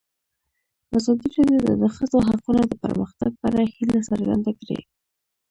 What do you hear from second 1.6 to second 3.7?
د د ښځو حقونه د پرمختګ په اړه